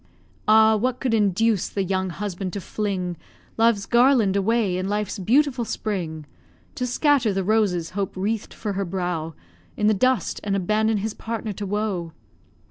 Ah! 0.47 0.75
what 0.77 0.99
could 0.99 1.13
induce 1.13 1.69
the 1.69 1.83
young 1.83 2.09
husband 2.09 2.53
to 2.53 2.59
fling 2.59 3.17
Love's 3.55 3.85
garland 3.85 4.35
away 4.35 4.75
in 4.77 4.89
life's 4.89 5.19
beautiful 5.19 5.63
spring, 5.63 6.25
To 6.73 6.87
scatter 6.87 7.31
the 7.33 7.43
roses 7.43 7.91
Hope 7.91 8.17
wreath'd 8.17 8.51
for 8.51 8.73
her 8.73 8.83
brow 8.85 9.35
In 9.77 9.85
the 9.85 9.93
dust, 9.93 10.39
and 10.43 10.55
abandon 10.55 10.97
his 10.97 11.13
partner 11.13 11.53
to 11.53 11.67
woe? 11.67 12.13